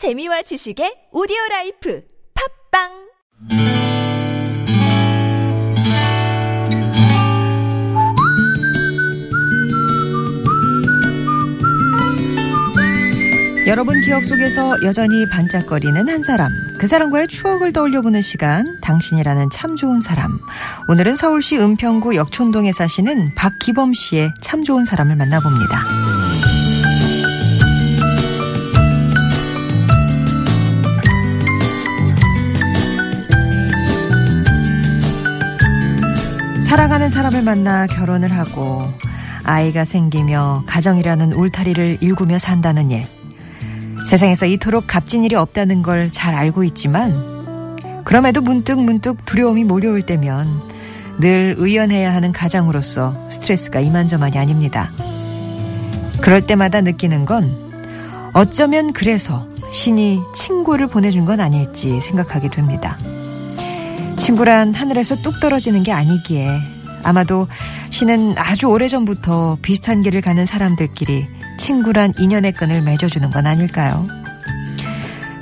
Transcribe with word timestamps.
재미와 0.00 0.40
지식의 0.40 1.12
오디오 1.12 1.36
라이프 1.50 2.00
팟빵 2.72 2.88
여러분 13.66 14.00
기억 14.00 14.24
속에서 14.24 14.82
여전히 14.82 15.28
반짝거리는 15.28 16.08
한 16.08 16.22
사람. 16.22 16.50
그 16.78 16.86
사람과의 16.86 17.28
추억을 17.28 17.74
떠올려보는 17.74 18.22
시간. 18.22 18.80
당신이라는 18.80 19.50
참 19.50 19.76
좋은 19.76 20.00
사람. 20.00 20.40
오늘은 20.88 21.14
서울시 21.14 21.58
은평구 21.58 22.16
역촌동에 22.16 22.72
사시는 22.72 23.34
박기범 23.34 23.92
씨의 23.92 24.32
참 24.40 24.62
좋은 24.62 24.86
사람을 24.86 25.14
만나봅니다. 25.16 26.19
사랑하는 36.70 37.10
사람을 37.10 37.42
만나 37.42 37.88
결혼을 37.88 38.30
하고 38.32 38.84
아이가 39.42 39.84
생기며 39.84 40.62
가정이라는 40.66 41.32
울타리를 41.32 41.98
일구며 42.00 42.38
산다는 42.38 42.92
일. 42.92 43.04
세상에서 44.06 44.46
이토록 44.46 44.86
값진 44.86 45.24
일이 45.24 45.34
없다는 45.34 45.82
걸 45.82 46.10
잘 46.12 46.36
알고 46.36 46.62
있지만 46.62 48.04
그럼에도 48.04 48.40
문득 48.40 48.78
문득 48.78 49.24
두려움이 49.24 49.64
몰려올 49.64 50.02
때면 50.02 50.46
늘 51.18 51.56
의연해야 51.58 52.14
하는 52.14 52.30
가장으로서 52.30 53.16
스트레스가 53.32 53.80
이만저만이 53.80 54.38
아닙니다. 54.38 54.92
그럴 56.20 56.46
때마다 56.46 56.82
느끼는 56.82 57.24
건 57.26 57.52
어쩌면 58.32 58.92
그래서 58.92 59.44
신이 59.72 60.20
친구를 60.32 60.86
보내준 60.86 61.24
건 61.24 61.40
아닐지 61.40 62.00
생각하게 62.00 62.48
됩니다. 62.48 62.96
친구란 64.30 64.74
하늘에서 64.74 65.16
뚝 65.22 65.40
떨어지는 65.40 65.82
게 65.82 65.90
아니기에 65.90 66.60
아마도 67.02 67.48
신은 67.90 68.38
아주 68.38 68.68
오래전부터 68.68 69.58
비슷한 69.60 70.02
길을 70.02 70.20
가는 70.20 70.46
사람들끼리 70.46 71.26
친구란 71.58 72.12
인연의 72.16 72.52
끈을 72.52 72.82
맺어주는 72.82 73.28
건 73.30 73.46
아닐까요? 73.48 74.06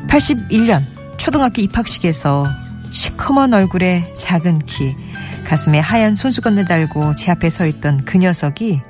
81년 0.07 0.85
초등학교 1.19 1.61
입학식에서 1.61 2.47
시커먼 2.89 3.53
얼굴에 3.53 4.15
작은 4.17 4.61
키, 4.61 4.97
가슴에 5.45 5.79
하얀 5.81 6.17
손수건을 6.17 6.65
달고 6.65 7.15
제 7.15 7.31
앞에 7.33 7.51
서 7.51 7.67
있던 7.67 8.07
그 8.07 8.17
녀석이 8.17 8.81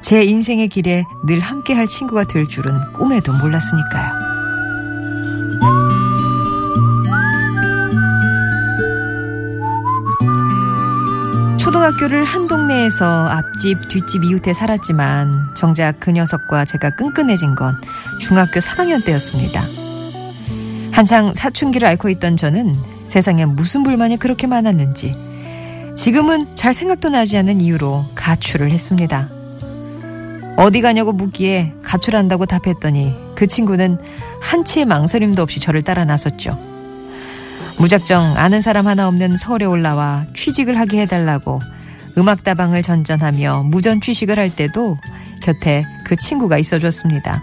제 0.00 0.24
인생의 0.24 0.66
길에 0.66 1.04
늘 1.24 1.38
함께할 1.38 1.86
친구가 1.86 2.24
될 2.24 2.48
줄은 2.48 2.94
꿈에도 2.94 3.32
몰랐으니까요. 3.32 4.35
초등학교를 11.76 12.24
한 12.24 12.46
동네에서 12.46 13.28
앞집, 13.28 13.90
뒷집 13.90 14.24
이웃에 14.24 14.54
살았지만 14.54 15.54
정작 15.54 16.00
그 16.00 16.10
녀석과 16.10 16.64
제가 16.64 16.88
끈끈해진 16.90 17.54
건 17.54 17.76
중학교 18.18 18.60
3학년 18.60 19.04
때였습니다. 19.04 19.62
한창 20.90 21.34
사춘기를 21.34 21.86
앓고 21.86 22.08
있던 22.08 22.38
저는 22.38 22.74
세상에 23.04 23.44
무슨 23.44 23.82
불만이 23.82 24.16
그렇게 24.16 24.46
많았는지 24.46 25.14
지금은 25.94 26.46
잘 26.54 26.72
생각도 26.72 27.10
나지 27.10 27.36
않는 27.36 27.60
이유로 27.60 28.06
가출을 28.14 28.70
했습니다. 28.70 29.28
어디 30.56 30.80
가냐고 30.80 31.12
묻기에 31.12 31.74
가출한다고 31.82 32.46
답했더니 32.46 33.14
그 33.34 33.46
친구는 33.46 33.98
한치의 34.40 34.86
망설임도 34.86 35.42
없이 35.42 35.60
저를 35.60 35.82
따라 35.82 36.06
나섰죠. 36.06 36.75
무작정 37.78 38.36
아는 38.36 38.60
사람 38.60 38.86
하나 38.86 39.06
없는 39.08 39.36
서울에 39.36 39.64
올라와 39.64 40.26
취직을 40.34 40.78
하게 40.78 41.02
해달라고 41.02 41.60
음악다방을 42.16 42.82
전전하며 42.82 43.64
무전 43.66 44.00
취식을 44.00 44.38
할 44.38 44.54
때도 44.54 44.98
곁에 45.42 45.84
그 46.04 46.16
친구가 46.16 46.58
있어줬습니다. 46.58 47.42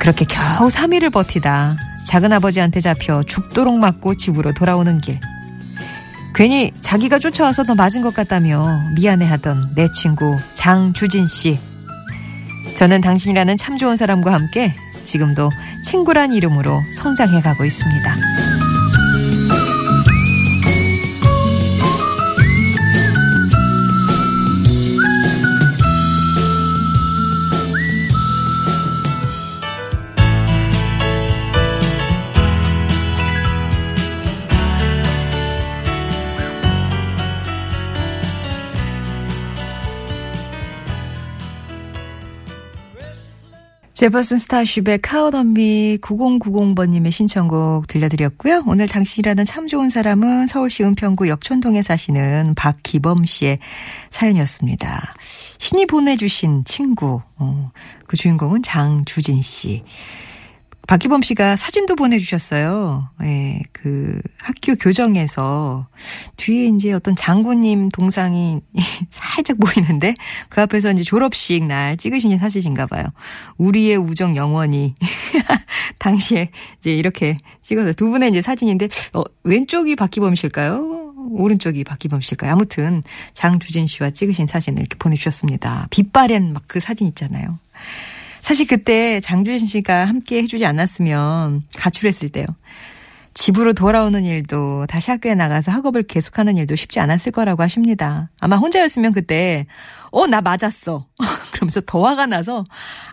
그렇게 0.00 0.24
겨우 0.24 0.68
3일을 0.68 1.12
버티다 1.12 1.76
작은아버지한테 2.06 2.80
잡혀 2.80 3.22
죽도록 3.22 3.78
맞고 3.78 4.14
집으로 4.14 4.52
돌아오는 4.52 4.98
길. 4.98 5.20
괜히 6.34 6.72
자기가 6.80 7.18
쫓아와서 7.18 7.64
더 7.64 7.74
맞은 7.74 8.00
것 8.00 8.14
같다며 8.14 8.80
미안해하던 8.94 9.74
내 9.74 9.88
친구 9.92 10.36
장주진 10.54 11.26
씨. 11.26 11.58
저는 12.76 13.02
당신이라는 13.02 13.58
참 13.58 13.76
좋은 13.76 13.96
사람과 13.96 14.32
함께 14.32 14.74
지금도 15.04 15.50
친구란 15.84 16.32
이름으로 16.32 16.80
성장해 16.94 17.42
가고 17.42 17.64
있습니다. 17.64 18.49
제퍼슨 44.00 44.38
스타쉽의 44.38 45.00
카우덤미 45.02 45.98
9090번님의 46.00 47.10
신청곡 47.10 47.86
들려드렸고요. 47.86 48.64
오늘 48.66 48.88
당신이라는 48.88 49.44
참 49.44 49.66
좋은 49.66 49.90
사람은 49.90 50.46
서울시 50.46 50.82
은평구 50.82 51.28
역촌동에 51.28 51.82
사시는 51.82 52.54
박기범 52.56 53.26
씨의 53.26 53.58
사연이었습니다. 54.08 55.14
신이 55.58 55.84
보내주신 55.84 56.64
친구, 56.64 57.20
어, 57.36 57.70
그 58.06 58.16
주인공은 58.16 58.62
장주진 58.62 59.42
씨. 59.42 59.84
박기범 60.86 61.22
씨가 61.22 61.56
사진도 61.56 61.94
보내주셨어요. 61.94 63.08
예, 63.22 63.60
그 63.72 64.20
학교 64.38 64.74
교정에서 64.74 65.86
뒤에 66.36 66.66
이제 66.66 66.92
어떤 66.92 67.14
장군님 67.14 67.90
동상이 67.90 68.60
살짝 69.10 69.58
보이는데 69.60 70.14
그 70.48 70.60
앞에서 70.62 70.90
이제 70.92 71.02
졸업식 71.04 71.64
날 71.64 71.96
찍으신 71.96 72.36
사진인가 72.38 72.86
봐요. 72.86 73.04
우리의 73.56 73.96
우정 73.96 74.36
영원히. 74.36 74.94
당시에 75.98 76.50
이제 76.78 76.92
이렇게 76.92 77.36
찍어서 77.62 77.92
두 77.92 78.08
분의 78.10 78.30
이제 78.30 78.40
사진인데, 78.40 78.88
어, 79.12 79.22
왼쪽이 79.44 79.96
박기범 79.96 80.34
씨일까요? 80.34 81.12
오른쪽이 81.32 81.84
박기범 81.84 82.20
씨일까요? 82.20 82.52
아무튼 82.52 83.02
장주진 83.34 83.86
씨와 83.86 84.10
찍으신 84.10 84.46
사진을 84.46 84.80
이렇게 84.80 84.96
보내주셨습니다. 84.98 85.88
빛바랜 85.90 86.52
막 86.52 86.62
그 86.66 86.78
사진 86.80 87.08
있잖아요. 87.08 87.58
사실 88.40 88.66
그때 88.66 89.20
장주진 89.20 89.68
씨가 89.68 90.04
함께 90.06 90.42
해주지 90.42 90.64
않았으면 90.66 91.62
가출했을 91.76 92.28
때요. 92.30 92.46
집으로 93.32 93.72
돌아오는 93.74 94.24
일도 94.24 94.86
다시 94.88 95.10
학교에 95.12 95.34
나가서 95.36 95.70
학업을 95.70 96.02
계속하는 96.02 96.56
일도 96.56 96.74
쉽지 96.74 96.98
않았을 96.98 97.30
거라고 97.32 97.62
하십니다. 97.62 98.28
아마 98.40 98.56
혼자였으면 98.56 99.12
그때 99.12 99.66
어 100.10 100.26
나 100.26 100.40
맞았어 100.40 101.06
그러면서 101.52 101.80
더 101.82 102.04
화가 102.04 102.26
나서 102.26 102.64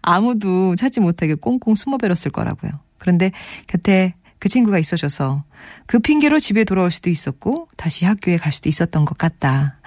아무도 0.02 0.76
찾지 0.76 1.00
못하게 1.02 1.36
꽁꽁 1.36 1.76
숨어버렸을 1.76 2.32
거라고요. 2.32 2.72
그런데 2.98 3.32
곁에 3.68 4.16
그 4.40 4.50
친구가 4.50 4.78
있어줘서 4.80 5.44
그 5.86 6.00
핑계로 6.00 6.40
집에 6.40 6.64
돌아올 6.64 6.92
수도 6.92 7.09
있었고 7.09 7.68
다시 7.78 8.06
학교에 8.06 8.38
갈 8.38 8.52
수도 8.52 8.70
있었던 8.70 9.06
것 9.06 9.18
같다. 9.18 9.78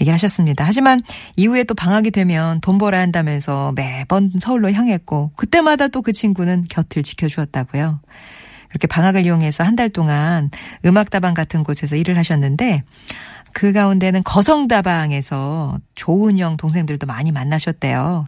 얘기를 0.00 0.14
하셨습니다. 0.14 0.64
하지만 0.64 1.00
이후에 1.36 1.64
또 1.64 1.74
방학이 1.74 2.10
되면 2.10 2.60
돈 2.60 2.78
벌어야 2.78 3.00
한다면서 3.02 3.72
매번 3.74 4.32
서울로 4.40 4.72
향했고 4.72 5.32
그때마다 5.36 5.88
또 5.88 6.02
그 6.02 6.12
친구는 6.12 6.64
곁을 6.68 7.02
지켜주었다고요. 7.02 8.00
그렇게 8.68 8.86
방학을 8.88 9.24
이용해서 9.26 9.62
한 9.64 9.76
달 9.76 9.88
동안 9.90 10.50
음악다방 10.84 11.34
같은 11.34 11.62
곳에서 11.62 11.94
일을 11.96 12.16
하셨는데 12.18 12.82
그 13.52 13.72
가운데는 13.72 14.22
거성다방에서 14.24 15.78
조은영 15.94 16.56
동생들도 16.56 17.06
많이 17.06 17.30
만나셨대요. 17.32 18.26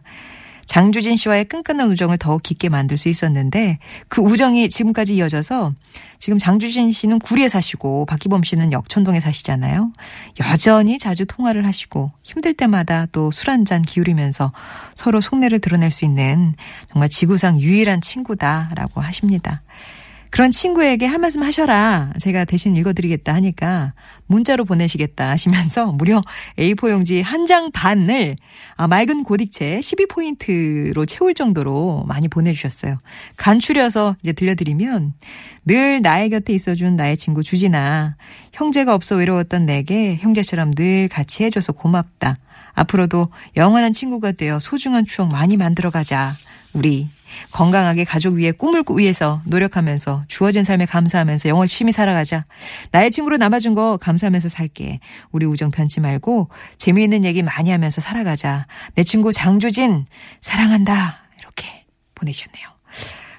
장주진 0.66 1.16
씨와의 1.16 1.44
끈끈한 1.46 1.90
우정을 1.90 2.18
더욱 2.18 2.42
깊게 2.42 2.68
만들 2.68 2.98
수 2.98 3.08
있었는데 3.08 3.78
그 4.08 4.20
우정이 4.22 4.68
지금까지 4.68 5.16
이어져서 5.16 5.72
지금 6.18 6.38
장주진 6.38 6.90
씨는 6.90 7.18
구리에 7.18 7.48
사시고 7.48 8.06
박기범 8.06 8.42
씨는 8.44 8.72
역촌동에 8.72 9.20
사시잖아요. 9.20 9.92
여전히 10.40 10.98
자주 10.98 11.26
통화를 11.26 11.66
하시고 11.66 12.12
힘들 12.22 12.54
때마다 12.54 13.06
또 13.12 13.28
술 13.28 13.50
한 13.50 13.64
잔 13.64 13.82
기울이면서 13.82 14.52
서로 14.94 15.20
속내를 15.20 15.60
드러낼 15.60 15.90
수 15.90 16.04
있는 16.04 16.54
정말 16.92 17.08
지구상 17.08 17.60
유일한 17.60 18.00
친구다라고 18.00 19.00
하십니다. 19.00 19.62
그런 20.34 20.50
친구에게 20.50 21.06
할 21.06 21.18
말씀 21.18 21.44
하셔라. 21.44 22.12
제가 22.18 22.44
대신 22.44 22.74
읽어드리겠다 22.74 23.32
하니까 23.34 23.94
문자로 24.26 24.64
보내시겠다 24.64 25.30
하시면서 25.30 25.92
무려 25.94 26.22
A4 26.58 26.90
용지 26.90 27.22
한 27.22 27.44
장 27.46 27.70
반을 27.70 28.34
아, 28.76 28.88
맑은 28.88 29.22
고딕체 29.22 29.78
12포인트로 29.78 31.06
채울 31.06 31.34
정도로 31.34 32.04
많이 32.08 32.26
보내주셨어요. 32.26 32.98
간추려서 33.36 34.16
이제 34.24 34.32
들려드리면 34.32 35.12
늘 35.66 36.02
나의 36.02 36.30
곁에 36.30 36.52
있어준 36.52 36.96
나의 36.96 37.16
친구 37.16 37.44
주진아. 37.44 38.16
형제가 38.54 38.92
없어 38.92 39.14
외로웠던 39.14 39.66
내게 39.66 40.16
형제처럼 40.16 40.72
늘 40.72 41.06
같이 41.08 41.44
해줘서 41.44 41.70
고맙다. 41.72 42.38
앞으로도 42.72 43.28
영원한 43.56 43.92
친구가 43.92 44.32
되어 44.32 44.58
소중한 44.58 45.06
추억 45.06 45.28
많이 45.28 45.56
만들어가자. 45.56 46.34
우리 46.72 47.08
건강하게 47.52 48.04
가족 48.04 48.34
위해 48.34 48.52
꿈을 48.52 48.84
위해서 48.96 49.40
노력하면서 49.44 50.24
주어진 50.28 50.64
삶에 50.64 50.86
감사하면서 50.86 51.48
열심히 51.48 51.92
살아가자. 51.92 52.44
나의 52.90 53.10
친구로 53.10 53.36
남아준 53.36 53.74
거 53.74 53.96
감사하면서 53.96 54.48
살게. 54.48 55.00
우리 55.32 55.46
우정 55.46 55.70
편치 55.70 56.00
말고 56.00 56.50
재미있는 56.78 57.24
얘기 57.24 57.42
많이 57.42 57.70
하면서 57.70 58.00
살아가자. 58.00 58.66
내 58.94 59.02
친구 59.02 59.32
장주진 59.32 60.06
사랑한다. 60.40 61.24
이렇게 61.40 61.84
보내주셨네요. 62.14 62.68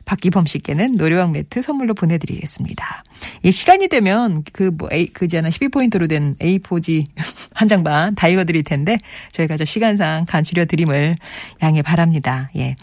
박기범 0.06 0.46
씨께는 0.46 0.94
노래왕 0.94 1.32
매트 1.32 1.62
선물로 1.62 1.96
보내드리겠습니다. 1.96 3.04
예, 3.44 3.52
시간이 3.52 3.88
되면 3.88 4.44
그 4.54 4.72
뭐, 4.78 4.88
A, 4.94 5.08
그잖아 5.08 5.50
12포인트로 5.50 6.08
된 6.08 6.36
A4지 6.36 7.06
한 7.54 7.68
장반 7.68 8.14
다 8.14 8.28
읽어드릴 8.28 8.64
텐데 8.64 8.98
저희가 9.32 9.58
저 9.58 9.66
시간상 9.66 10.26
간추려 10.28 10.66
드림을 10.66 11.16
양해 11.64 11.82
바랍니다. 11.82 12.52
예. 12.56 12.76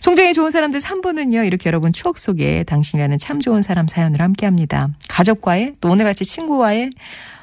송정의 0.00 0.32
좋은 0.34 0.50
사람들 0.50 0.80
3부는요, 0.80 1.46
이렇게 1.46 1.68
여러분 1.68 1.92
추억 1.92 2.16
속에 2.18 2.64
당신이라는 2.64 3.18
참 3.18 3.40
좋은 3.40 3.62
사람 3.62 3.86
사연을 3.86 4.20
함께 4.22 4.46
합니다. 4.46 4.88
가족과의 5.08 5.74
또 5.80 5.90
오늘같이 5.90 6.24
친구와의 6.24 6.90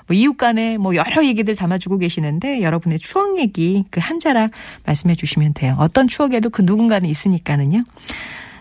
뭐 0.08 0.16
이웃 0.16 0.38
간에 0.38 0.78
뭐 0.78 0.96
여러 0.96 1.26
얘기들 1.26 1.56
담아주고 1.56 1.98
계시는데 1.98 2.62
여러분의 2.62 2.98
추억 2.98 3.38
얘기 3.38 3.84
그 3.92 4.00
한 4.08 4.20
자락 4.20 4.52
말씀해 4.86 5.16
주시면 5.16 5.54
돼요. 5.54 5.76
어떤 5.80 6.08
추억에도 6.08 6.50
그 6.50 6.62
누군가는 6.64 7.08
있으니까는요. 7.10 7.84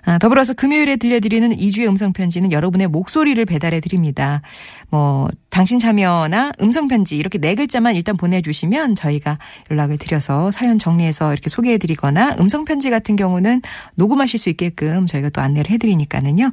아, 0.07 0.19
더불어서 0.19 0.55
금요일에 0.55 0.97
들려드리는 0.97 1.57
2주의 1.57 1.89
음성편지는 1.89 2.53
여러분의 2.53 2.87
목소리를 2.87 3.45
배달해 3.45 3.81
드립니다. 3.81 4.41
뭐, 4.89 5.29
당신 5.51 5.81
참여나 5.81 6.53
음성편지 6.63 7.17
이렇게 7.17 7.39
네 7.39 7.57
글자만 7.57 7.97
일단 7.97 8.17
보내주시면 8.17 8.95
저희가 8.95 9.39
연락을 9.69 9.99
드려서 9.99 10.53
사연 10.53 10.79
정리해서 10.79 11.33
이렇게 11.33 11.51
소개해 11.51 11.79
드리거나 11.79 12.37
음성편지 12.39 12.89
같은 12.91 13.17
경우는 13.17 13.63
녹음하실 13.97 14.39
수 14.39 14.49
있게끔 14.49 15.07
저희가 15.07 15.31
또 15.31 15.41
안내를 15.41 15.73
해 15.73 15.79
드리니까는요. 15.79 16.53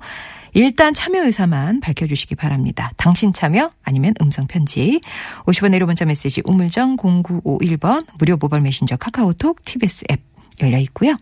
일단 0.54 0.96
참여 0.96 1.24
의사만 1.24 1.80
밝혀주시기 1.80 2.36
바랍니다. 2.36 2.92
당신 2.98 3.34
참여 3.34 3.72
아니면 3.84 4.14
음성편지 4.20 5.02
50원 5.46 5.72
내로 5.72 5.86
문자 5.86 6.06
메시지 6.06 6.42
우물정 6.46 6.98
0951번 6.98 8.06
무료 8.18 8.38
모바일 8.38 8.64
메신저 8.64 8.98
카카오톡 8.98 9.64
TBS 9.64 10.06
앱 10.12 10.22
열려 10.62 10.78
있고요. 10.80 11.18